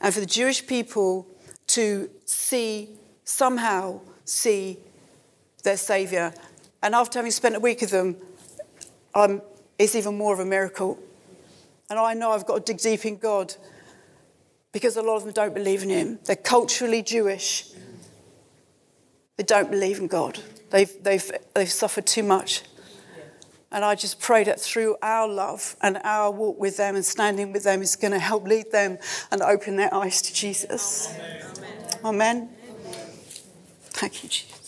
[0.00, 1.26] and for the Jewish people
[1.68, 2.90] to see,
[3.24, 4.78] somehow see
[5.62, 6.34] their Saviour.
[6.82, 8.16] And after having spent a week with them,
[9.78, 10.98] it's even more of a miracle.
[11.88, 13.54] And I know I've got to dig deep in God
[14.72, 16.18] because a lot of them don't believe in Him.
[16.24, 17.72] They're culturally Jewish.
[19.40, 20.38] They don't believe in God.
[20.68, 22.62] They've, they've, they've suffered too much.
[23.72, 27.50] And I just pray that through our love and our walk with them and standing
[27.50, 28.98] with them is going to help lead them
[29.30, 31.08] and open their eyes to Jesus.
[32.04, 32.04] Amen.
[32.04, 32.50] Amen.
[33.84, 34.59] Thank you, Jesus.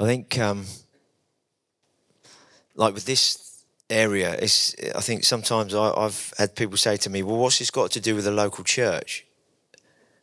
[0.00, 0.64] I think, um,
[2.74, 7.22] like with this area, it's, I think sometimes I, I've had people say to me,
[7.22, 9.26] well, what's this got to do with the local church?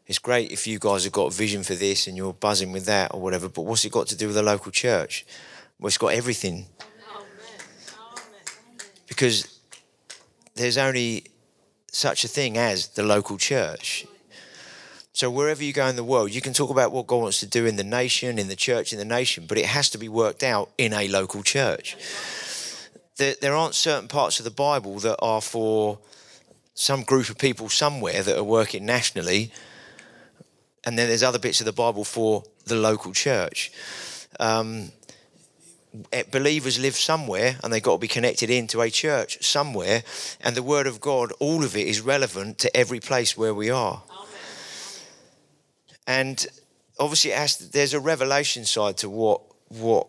[0.08, 2.86] It's great if you guys have got a vision for this and you're buzzing with
[2.86, 5.28] that or whatever, but what's it got to do with the local church?
[5.80, 6.66] Well, it's got everything.
[9.08, 9.60] Because
[10.56, 11.26] there's only
[11.92, 14.08] such a thing as the local church.
[15.18, 17.48] So wherever you go in the world, you can talk about what God wants to
[17.48, 20.08] do in the nation, in the church, in the nation, but it has to be
[20.08, 21.98] worked out in a local church.
[23.16, 25.98] There, aren't certain parts of the Bible that are for
[26.76, 29.52] some group of people somewhere that are working nationally,
[30.86, 33.72] and then there's other bits of the Bible for the local church.
[34.40, 34.92] Um,
[36.14, 40.04] eh, believers live somewhere and they've got to be connected into a church somewhere.
[40.42, 43.72] And the Word of God, all of it is relevant to every place where we
[43.72, 44.04] are.
[46.08, 46.48] And
[46.98, 50.08] obviously, has, there's a revelation side to what what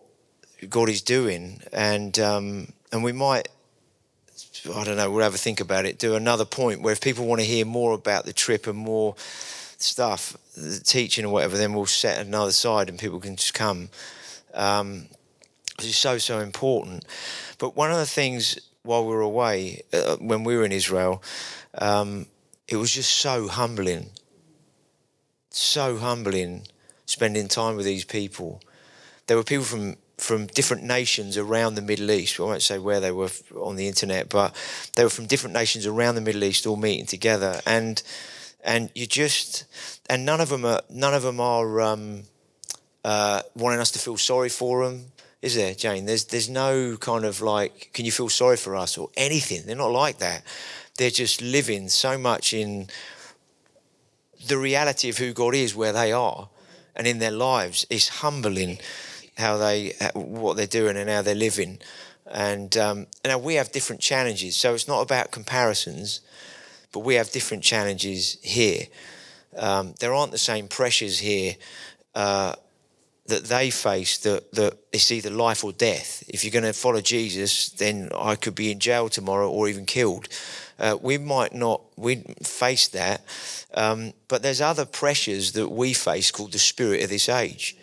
[0.68, 3.48] God is doing, and um, and we might.
[4.74, 5.10] I don't know.
[5.10, 5.98] We'll have a think about it.
[5.98, 9.14] Do another point where if people want to hear more about the trip and more
[9.78, 13.88] stuff, the teaching or whatever, then we'll set another side and people can just come.
[14.54, 15.06] Um,
[15.78, 17.04] it's so so important.
[17.58, 21.22] But one of the things while we were away, uh, when we were in Israel,
[21.76, 22.26] um,
[22.66, 24.10] it was just so humbling,
[25.50, 26.66] so humbling
[27.06, 28.60] spending time with these people.
[29.26, 32.40] There were people from from different nations around the Middle East.
[32.40, 34.54] I won't say where they were on the internet, but
[34.96, 38.02] they were from different nations around the Middle East, all meeting together, and
[38.64, 39.64] and you just
[40.10, 42.24] and none of them are none of them are um,
[43.04, 45.06] uh, wanting us to feel sorry for them.
[45.40, 46.06] Is there, Jane?
[46.06, 49.62] There's there's no kind of like, can you feel sorry for us or anything?
[49.64, 50.42] They're not like that.
[50.96, 52.88] They're just living so much in
[54.46, 56.48] the reality of who God is where they are
[56.94, 57.86] and in their lives.
[57.90, 58.78] It's humbling
[59.36, 61.78] how they what they're doing and how they're living.
[62.30, 66.20] And um, now we have different challenges, so it's not about comparisons,
[66.92, 68.86] but we have different challenges here.
[69.56, 71.54] Um, there aren't the same pressures here
[72.14, 72.54] uh,
[73.26, 74.18] that they face.
[74.18, 76.22] That that it's either life or death.
[76.28, 79.86] If you're going to follow Jesus, then I could be in jail tomorrow or even
[79.86, 80.28] killed.
[80.78, 83.22] Uh, we might not we face that,
[83.74, 87.76] um, but there's other pressures that we face called the spirit of this age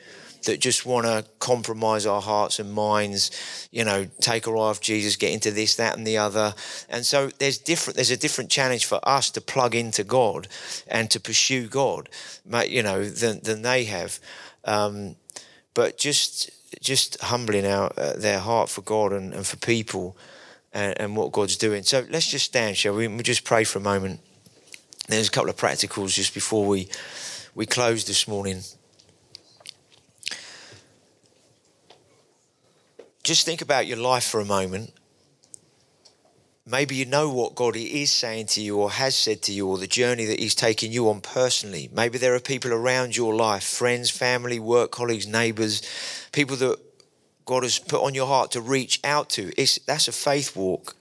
[0.45, 4.79] that just want to compromise our hearts and minds, you know, take our eye off
[4.79, 6.53] Jesus, get into this, that, and the other.
[6.89, 7.95] And so there's different.
[7.95, 10.47] There's a different challenge for us to plug into God
[10.87, 12.09] and to pursue God,
[12.67, 14.19] you know, than than they have.
[14.63, 15.15] Um,
[15.73, 20.17] but just just humbling out uh, their heart for God and, and for people
[20.75, 21.83] and, and, what God's doing.
[21.83, 23.07] So let's just stand, shall we?
[23.07, 24.19] We'll just pray for a moment.
[25.07, 26.89] There's a couple of practicals just before we
[27.55, 28.61] we close this morning.
[33.23, 34.91] Just think about your life for a moment.
[36.67, 39.77] Maybe you know what God is saying to you or has said to you or
[39.77, 41.89] the journey that He's taking you on personally.
[41.93, 45.81] Maybe there are people around your life friends, family, work colleagues, neighbours,
[46.31, 46.77] people that
[47.45, 49.51] God has put on your heart to reach out to.
[49.59, 50.95] It's, that's a faith walk.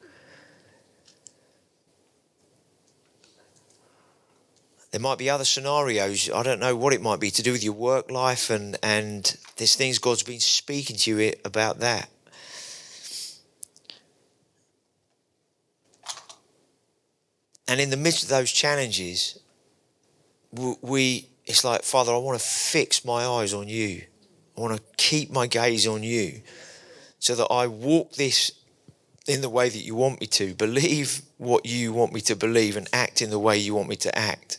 [4.91, 6.31] There might be other scenarios.
[6.31, 9.37] I don't know what it might be to do with your work life, and, and
[9.57, 12.09] there's things God's been speaking to you about that.
[17.67, 19.41] And in the midst of those challenges,
[20.53, 24.03] we it's like, Father, I want to fix my eyes on you.
[24.57, 26.43] I want to keep my gaze on you
[27.19, 28.53] so that I walk this
[29.27, 32.77] in the way that you want me to, believe what you want me to believe,
[32.77, 34.59] and act in the way you want me to act.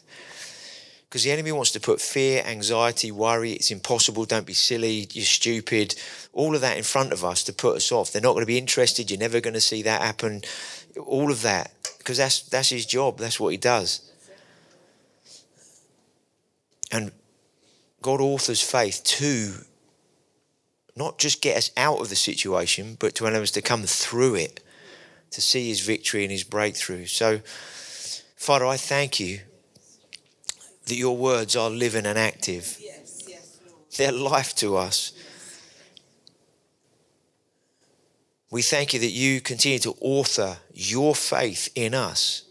[1.08, 5.24] Because the enemy wants to put fear, anxiety, worry, it's impossible, don't be silly, you're
[5.24, 5.96] stupid,
[6.34, 8.12] all of that in front of us to put us off.
[8.12, 10.42] They're not going to be interested, you're never going to see that happen.
[11.06, 14.12] All of that, because that's, that's his job, that's what he does.
[16.92, 17.12] And
[18.02, 19.54] God authors faith to
[20.96, 24.36] not just get us out of the situation, but to allow us to come through
[24.36, 24.64] it,
[25.32, 27.06] to see his victory and his breakthrough.
[27.06, 27.42] So,
[28.36, 29.40] Father, I thank you
[30.86, 32.80] that your words are living and active.
[33.98, 35.14] They're life to us.
[38.52, 42.44] We thank you that you continue to author your faith in us,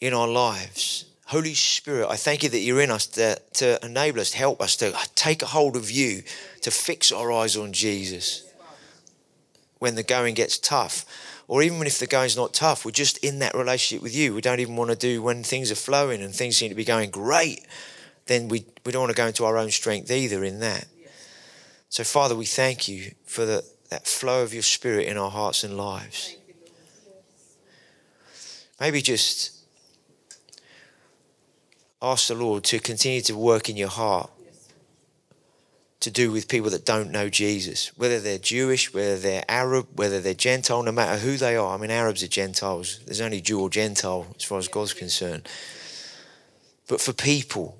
[0.00, 1.04] in our lives.
[1.26, 4.62] Holy Spirit, I thank you that you're in us to, to enable us, to help
[4.62, 6.22] us to take a hold of you,
[6.60, 8.44] to fix our eyes on Jesus
[9.78, 11.04] when the going gets tough.
[11.48, 14.34] Or even if the going's not tough, we're just in that relationship with you.
[14.34, 16.84] We don't even want to do when things are flowing and things seem to be
[16.84, 17.66] going great.
[18.26, 20.86] Then we, we don't want to go into our own strength either in that.
[21.88, 25.64] So, Father, we thank you for the, that flow of your spirit in our hearts
[25.64, 26.36] and lives.
[28.80, 29.55] Maybe just
[32.02, 34.30] ask the Lord to continue to work in your heart
[36.00, 40.20] to do with people that don't know Jesus, whether they're Jewish, whether they're Arab, whether
[40.20, 41.74] they're Gentile, no matter who they are.
[41.74, 43.00] I mean, Arabs are Gentiles.
[43.06, 45.48] There's only Jew or Gentile as far as God's concerned.
[46.86, 47.78] But for people,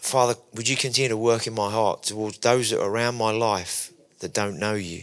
[0.00, 3.30] Father, would you continue to work in my heart towards those that are around my
[3.30, 5.02] life that don't know you?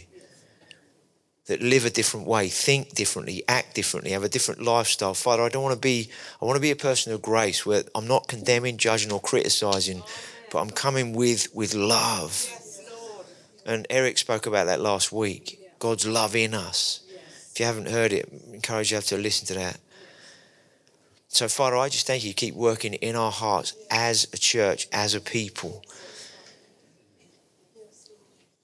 [1.46, 5.14] That live a different way, think differently, act differently, have a different lifestyle.
[5.14, 6.08] Father, I don't want to be,
[6.40, 10.02] I want to be a person of grace where I'm not condemning, judging, or criticizing,
[10.50, 12.48] but I'm coming with, with love.
[13.66, 15.60] And Eric spoke about that last week.
[15.78, 17.00] God's love in us.
[17.50, 19.78] If you haven't heard it, I encourage you to listen to that.
[21.28, 22.32] So, Father, I just thank you.
[22.32, 25.82] Keep working in our hearts as a church, as a people,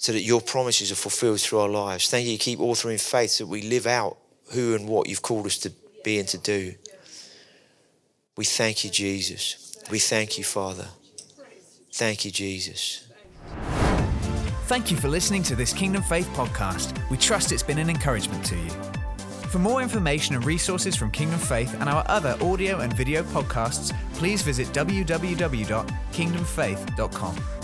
[0.01, 2.09] so that your promises are fulfilled through our lives.
[2.09, 2.39] Thank you.
[2.39, 4.17] Keep authoring faith so that we live out
[4.53, 5.71] who and what you've called us to
[6.03, 6.73] be and to do.
[8.35, 9.77] We thank you, Jesus.
[9.91, 10.87] We thank you, Father.
[11.93, 13.11] Thank you, Jesus.
[14.65, 16.99] Thank you for listening to this Kingdom Faith podcast.
[17.11, 18.71] We trust it's been an encouragement to you.
[19.51, 23.95] For more information and resources from Kingdom Faith and our other audio and video podcasts,
[24.15, 27.60] please visit www.kingdomfaith.com.